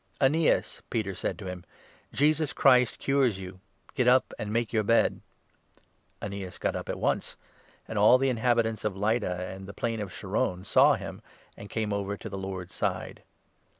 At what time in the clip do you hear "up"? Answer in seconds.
4.15-4.33, 6.75-6.89